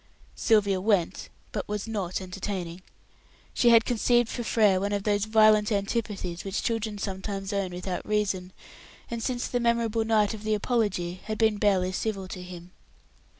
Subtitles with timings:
[0.33, 2.81] Sylvia went, but was not entertaining.
[3.53, 8.03] She had conceived for Frere one of those violent antipathies which children sometimes own without
[8.03, 8.51] reason,
[9.11, 12.71] and since the memorable night of the apology had been barely civil to him.